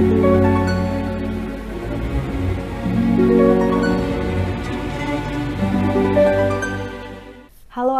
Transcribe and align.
Halo 0.00 0.08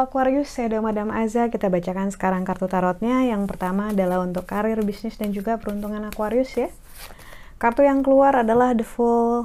Aquarius, 0.00 0.48
saya 0.48 0.73
ada 0.73 0.80
Madam 0.80 1.12
Aza. 1.12 1.52
Kita 1.52 1.68
bacakan 1.68 2.09
sekarang 2.09 2.48
kartu 2.48 2.73
tarotnya. 2.73 3.29
Yang 3.29 3.52
pertama 3.52 3.93
adalah 3.93 4.25
untuk 4.25 4.48
karir, 4.48 4.80
bisnis, 4.80 5.21
dan 5.21 5.36
juga 5.36 5.61
peruntungan 5.61 6.00
Aquarius 6.09 6.57
ya. 6.57 6.73
Kartu 7.61 7.84
yang 7.84 8.01
keluar 8.01 8.32
adalah 8.32 8.73
The 8.73 8.89
Fool. 8.89 9.45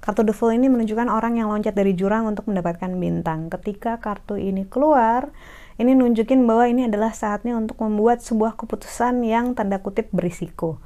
Kartu 0.00 0.24
The 0.24 0.32
Fool 0.32 0.56
ini 0.56 0.72
menunjukkan 0.72 1.12
orang 1.12 1.36
yang 1.36 1.52
loncat 1.52 1.76
dari 1.76 1.92
jurang 1.92 2.32
untuk 2.32 2.48
mendapatkan 2.48 2.96
bintang. 2.96 3.52
Ketika 3.52 4.00
kartu 4.00 4.40
ini 4.40 4.64
keluar, 4.64 5.28
ini 5.76 5.92
nunjukin 5.92 6.48
bahwa 6.48 6.64
ini 6.64 6.88
adalah 6.88 7.12
saatnya 7.12 7.60
untuk 7.60 7.76
membuat 7.84 8.24
sebuah 8.24 8.56
keputusan 8.56 9.20
yang 9.20 9.52
tanda 9.52 9.84
kutip 9.84 10.08
berisiko 10.16 10.80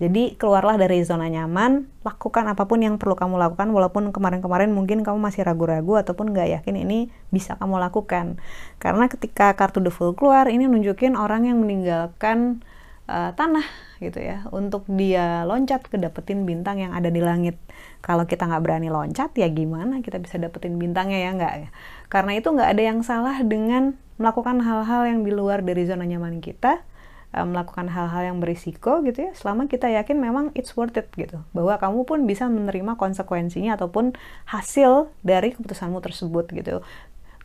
jadi 0.00 0.32
keluarlah 0.40 0.80
dari 0.80 1.04
zona 1.04 1.28
nyaman, 1.28 1.84
lakukan 2.00 2.48
apa 2.48 2.64
pun 2.64 2.80
yang 2.80 2.96
perlu 2.96 3.20
kamu 3.20 3.36
lakukan 3.36 3.68
walaupun 3.68 4.16
kemarin-kemarin 4.16 4.72
mungkin 4.72 5.04
kamu 5.04 5.20
masih 5.20 5.44
ragu-ragu 5.44 6.00
ataupun 6.00 6.32
nggak 6.32 6.56
yakin 6.56 6.80
ini 6.80 7.12
bisa 7.28 7.60
kamu 7.60 7.76
lakukan. 7.76 8.40
Karena 8.80 9.12
ketika 9.12 9.52
kartu 9.52 9.84
The 9.84 9.92
Fool 9.92 10.16
keluar, 10.16 10.48
ini 10.48 10.64
nunjukin 10.64 11.20
orang 11.20 11.44
yang 11.44 11.60
meninggalkan 11.60 12.64
uh, 13.12 13.36
tanah 13.36 13.68
gitu 14.00 14.24
ya 14.24 14.48
untuk 14.48 14.88
dia 14.88 15.44
loncat 15.44 15.84
ke 15.84 16.00
dapetin 16.00 16.48
bintang 16.48 16.80
yang 16.80 16.96
ada 16.96 17.12
di 17.12 17.20
langit. 17.20 17.60
Kalau 18.00 18.24
kita 18.24 18.48
nggak 18.48 18.64
berani 18.64 18.88
loncat 18.88 19.36
ya 19.36 19.52
gimana 19.52 20.00
kita 20.00 20.16
bisa 20.16 20.40
dapetin 20.40 20.80
bintangnya 20.80 21.28
ya 21.28 21.30
nggak 21.36 21.54
ya? 21.60 21.68
Karena 22.08 22.40
itu 22.40 22.48
nggak 22.48 22.72
ada 22.72 22.82
yang 22.88 23.04
salah 23.04 23.36
dengan 23.44 24.00
melakukan 24.16 24.64
hal-hal 24.64 25.04
yang 25.04 25.20
di 25.28 25.32
luar 25.36 25.60
dari 25.60 25.84
zona 25.84 26.08
nyaman 26.08 26.40
kita 26.40 26.80
melakukan 27.30 27.86
hal-hal 27.86 28.34
yang 28.34 28.38
berisiko 28.42 28.98
gitu 29.06 29.30
ya 29.30 29.32
selama 29.38 29.70
kita 29.70 29.86
yakin 29.86 30.18
memang 30.18 30.50
it's 30.58 30.74
worth 30.74 30.98
it 30.98 31.06
gitu 31.14 31.38
bahwa 31.54 31.78
kamu 31.78 32.02
pun 32.02 32.18
bisa 32.26 32.50
menerima 32.50 32.98
konsekuensinya 32.98 33.78
ataupun 33.78 34.18
hasil 34.50 35.14
dari 35.22 35.54
keputusanmu 35.54 36.02
tersebut 36.02 36.50
gitu 36.50 36.82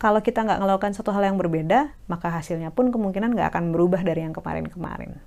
kalau 0.02 0.26
kita 0.26 0.42
nggak 0.42 0.58
melakukan 0.58 0.98
satu 0.98 1.14
hal 1.14 1.30
yang 1.30 1.38
berbeda 1.38 1.94
maka 2.10 2.34
hasilnya 2.34 2.74
pun 2.74 2.90
kemungkinan 2.90 3.38
nggak 3.38 3.54
akan 3.54 3.70
berubah 3.70 4.02
dari 4.02 4.26
yang 4.26 4.34
kemarin-kemarin 4.34 5.22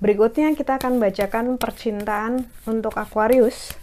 berikutnya 0.00 0.56
kita 0.56 0.80
akan 0.80 0.96
bacakan 0.96 1.60
percintaan 1.60 2.48
untuk 2.64 2.96
Aquarius 2.96 3.76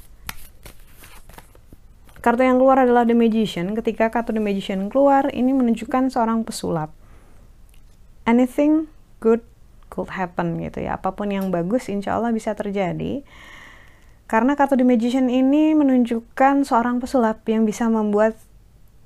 Kartu 2.19 2.43
yang 2.43 2.59
keluar 2.59 2.83
adalah 2.83 3.07
The 3.07 3.15
Magician. 3.15 3.71
Ketika 3.79 4.11
kartu 4.11 4.35
The 4.35 4.43
Magician 4.43 4.91
keluar, 4.91 5.31
ini 5.31 5.55
menunjukkan 5.55 6.11
seorang 6.11 6.43
pesulap. 6.43 6.91
Anything 8.27 8.91
good 9.23 9.39
could 9.89 10.13
happen 10.13 10.61
gitu 10.61 10.85
ya. 10.85 11.01
Apa 11.01 11.17
pun 11.17 11.33
yang 11.33 11.49
bagus 11.49 11.89
insya 11.89 12.15
Allah 12.15 12.31
bisa 12.31 12.53
terjadi. 12.53 13.25
Karena 14.29 14.53
kartu 14.53 14.77
The 14.77 14.85
Magician 14.85 15.27
ini 15.27 15.73
menunjukkan 15.73 16.61
seorang 16.61 17.01
pesulap 17.01 17.41
yang 17.49 17.65
bisa 17.65 17.89
membuat 17.89 18.37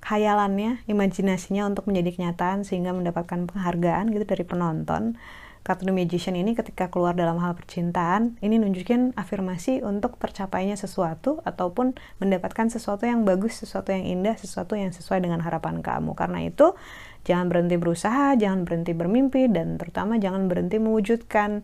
khayalannya, 0.04 0.84
imajinasinya 0.84 1.64
untuk 1.64 1.88
menjadi 1.88 2.12
kenyataan 2.20 2.68
sehingga 2.68 2.92
mendapatkan 2.92 3.48
penghargaan 3.48 4.12
gitu 4.12 4.28
dari 4.28 4.44
penonton. 4.44 5.16
Kartu 5.64 5.88
Magician 5.96 6.36
ini 6.36 6.60
ketika 6.60 6.92
keluar 6.92 7.16
dalam 7.16 7.40
hal 7.40 7.56
percintaan, 7.56 8.36
ini 8.44 8.60
nunjukin 8.60 9.16
afirmasi 9.16 9.80
untuk 9.80 10.20
tercapainya 10.20 10.76
sesuatu 10.76 11.40
ataupun 11.48 11.96
mendapatkan 12.20 12.68
sesuatu 12.68 13.08
yang 13.08 13.24
bagus, 13.24 13.64
sesuatu 13.64 13.96
yang 13.96 14.04
indah, 14.04 14.36
sesuatu 14.36 14.76
yang 14.76 14.92
sesuai 14.92 15.24
dengan 15.24 15.40
harapan 15.40 15.80
kamu. 15.80 16.20
Karena 16.20 16.44
itu, 16.44 16.76
jangan 17.24 17.48
berhenti 17.48 17.80
berusaha, 17.80 18.36
jangan 18.36 18.68
berhenti 18.68 18.92
bermimpi, 18.92 19.48
dan 19.48 19.80
terutama 19.80 20.20
jangan 20.20 20.52
berhenti 20.52 20.84
mewujudkan. 20.84 21.64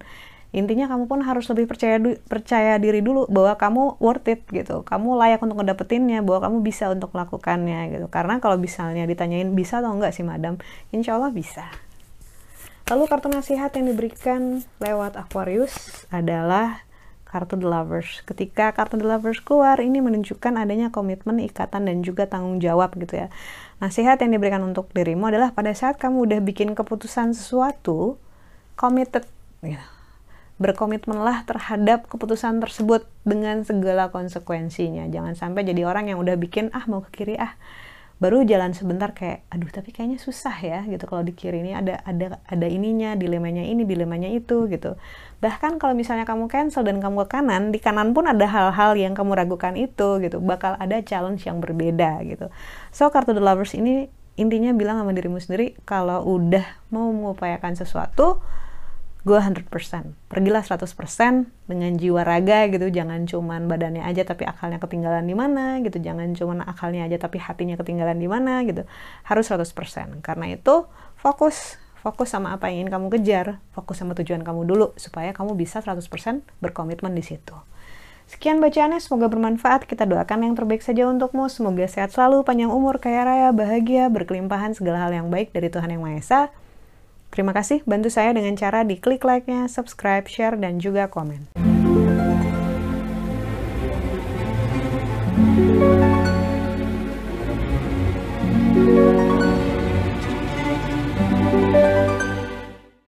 Intinya 0.55 0.87
kamu 0.87 1.11
pun 1.11 1.19
harus 1.27 1.51
lebih 1.51 1.67
percaya 1.67 1.99
percaya 2.23 2.79
diri 2.79 3.03
dulu 3.03 3.27
bahwa 3.27 3.59
kamu 3.59 3.99
worth 3.99 4.31
it 4.31 4.47
gitu. 4.47 4.87
Kamu 4.87 5.19
layak 5.19 5.43
untuk 5.43 5.59
ngedapetinnya, 5.59 6.23
bahwa 6.23 6.47
kamu 6.47 6.63
bisa 6.63 6.87
untuk 6.87 7.11
melakukannya 7.11 7.91
gitu. 7.99 8.07
Karena 8.07 8.39
kalau 8.39 8.55
misalnya 8.55 9.03
ditanyain 9.03 9.51
bisa 9.51 9.83
atau 9.83 9.91
enggak 9.91 10.15
sih 10.15 10.23
madam, 10.23 10.55
insya 10.95 11.19
Allah 11.19 11.35
bisa. 11.35 11.67
Lalu 12.89 13.05
kartu 13.05 13.29
nasihat 13.29 13.69
yang 13.77 13.85
diberikan 13.85 14.65
lewat 14.81 15.13
Aquarius 15.13 16.03
adalah 16.09 16.81
kartu 17.21 17.53
The 17.53 17.69
Lovers. 17.69 18.25
Ketika 18.25 18.73
kartu 18.73 18.97
The 18.97 19.05
Lovers 19.05 19.45
keluar, 19.45 19.77
ini 19.77 20.01
menunjukkan 20.01 20.57
adanya 20.57 20.89
komitmen, 20.89 21.37
ikatan, 21.37 21.85
dan 21.85 22.01
juga 22.01 22.25
tanggung 22.25 22.57
jawab 22.57 22.97
gitu 22.97 23.21
ya. 23.21 23.27
Nasihat 23.77 24.17
yang 24.25 24.33
diberikan 24.33 24.65
untuk 24.65 24.89
dirimu 24.89 25.29
adalah 25.29 25.53
pada 25.53 25.69
saat 25.77 26.01
kamu 26.01 26.25
udah 26.25 26.39
bikin 26.41 26.73
keputusan 26.73 27.37
sesuatu, 27.37 28.17
committed, 28.73 29.29
ya. 29.61 29.85
berkomitmenlah 30.57 31.45
terhadap 31.45 32.09
keputusan 32.09 32.57
tersebut 32.59 33.05
dengan 33.21 33.61
segala 33.63 34.09
konsekuensinya. 34.09 35.07
Jangan 35.07 35.37
sampai 35.37 35.61
jadi 35.61 35.85
orang 35.85 36.09
yang 36.09 36.17
udah 36.17 36.35
bikin, 36.41 36.73
ah 36.73 36.83
mau 36.89 37.05
ke 37.05 37.21
kiri, 37.21 37.37
ah 37.37 37.53
baru 38.19 38.43
jalan 38.43 38.75
sebentar 38.75 39.15
kayak 39.15 39.47
aduh 39.47 39.71
tapi 39.71 39.95
kayaknya 39.95 40.19
susah 40.19 40.51
ya 40.59 40.83
gitu. 40.85 41.07
Kalau 41.07 41.23
di 41.23 41.31
kiri 41.31 41.63
ini 41.63 41.71
ada 41.71 42.03
ada 42.03 42.43
ada 42.43 42.67
ininya 42.67 43.15
dilemanya 43.15 43.63
ini 43.63 43.87
dilemanya 43.87 44.27
itu 44.27 44.67
gitu. 44.67 44.99
Bahkan 45.39 45.79
kalau 45.79 45.95
misalnya 45.95 46.27
kamu 46.27 46.51
cancel 46.51 46.83
dan 46.83 46.99
kamu 46.99 47.23
ke 47.25 47.39
kanan 47.39 47.71
di 47.71 47.79
kanan 47.79 48.11
pun 48.11 48.27
ada 48.27 48.43
hal-hal 48.43 48.99
yang 48.99 49.15
kamu 49.15 49.39
ragukan 49.39 49.73
itu 49.79 50.19
gitu. 50.19 50.43
Bakal 50.43 50.75
ada 50.75 50.99
challenge 50.99 51.47
yang 51.47 51.63
berbeda 51.63 52.19
gitu. 52.27 52.51
So 52.91 53.07
kartu 53.07 53.31
the 53.31 53.41
lovers 53.41 53.71
ini 53.71 54.11
intinya 54.35 54.75
bilang 54.75 54.99
sama 54.99 55.15
dirimu 55.15 55.39
sendiri 55.39 55.79
kalau 55.87 56.23
udah 56.23 56.63
mau 56.91 57.11
mengupayakan 57.11 57.75
sesuatu 57.75 58.43
gue 59.27 59.35
100%. 59.35 59.67
Pergilah 60.31 60.63
100% 60.63 61.51
dengan 61.67 61.91
jiwa 61.99 62.23
raga 62.23 62.71
gitu, 62.71 62.87
jangan 62.87 63.27
cuman 63.27 63.67
badannya 63.67 64.03
aja 64.07 64.23
tapi 64.23 64.47
akalnya 64.47 64.79
ketinggalan 64.79 65.27
di 65.27 65.35
mana 65.35 65.83
gitu, 65.83 65.99
jangan 65.99 66.31
cuman 66.31 66.63
akalnya 66.63 67.03
aja 67.03 67.19
tapi 67.19 67.37
hatinya 67.39 67.75
ketinggalan 67.75 68.15
di 68.15 68.31
mana 68.31 68.63
gitu. 68.63 68.87
Harus 69.27 69.51
100%. 69.51 70.23
Karena 70.23 70.45
itu 70.55 70.87
fokus 71.19 71.75
fokus 71.99 72.31
sama 72.31 72.55
apa 72.55 72.71
yang 72.71 72.87
ingin 72.87 72.95
kamu 72.95 73.07
kejar, 73.19 73.59
fokus 73.75 73.99
sama 73.99 74.15
tujuan 74.15 74.39
kamu 74.39 74.63
dulu 74.63 74.95
supaya 74.95 75.35
kamu 75.35 75.59
bisa 75.59 75.83
100% 75.83 75.99
berkomitmen 76.63 77.11
di 77.11 77.23
situ. 77.23 77.55
Sekian 78.29 78.61
bacaannya, 78.61 79.01
semoga 79.01 79.25
bermanfaat. 79.25 79.89
Kita 79.89 80.05
doakan 80.05 80.45
yang 80.45 80.53
terbaik 80.53 80.85
saja 80.85 81.09
untukmu. 81.09 81.49
Semoga 81.49 81.89
sehat 81.89 82.13
selalu, 82.13 82.45
panjang 82.45 82.69
umur, 82.69 83.01
kaya 83.01 83.25
raya, 83.25 83.49
bahagia, 83.49 84.05
berkelimpahan 84.13 84.77
segala 84.77 85.01
hal 85.01 85.17
yang 85.17 85.33
baik 85.33 85.49
dari 85.49 85.73
Tuhan 85.73 85.89
Yang 85.89 86.01
Maha 86.05 86.15
Esa. 86.21 86.41
Terima 87.29 87.53
kasih 87.53 87.85
bantu 87.85 88.09
saya 88.09 88.33
dengan 88.33 88.57
cara 88.57 88.81
di 88.81 88.97
klik 88.97 89.21
like-nya, 89.21 89.69
subscribe, 89.69 90.25
share, 90.25 90.57
dan 90.57 90.81
juga 90.81 91.05
komen. 91.07 91.45